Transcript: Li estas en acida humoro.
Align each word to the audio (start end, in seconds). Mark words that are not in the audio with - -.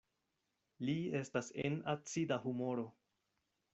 Li 0.87 0.95
estas 1.19 1.51
en 1.69 1.77
acida 1.93 2.39
humoro. 2.53 2.87